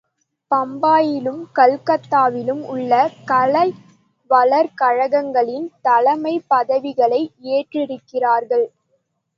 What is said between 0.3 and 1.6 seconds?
பம்பாயிலும்,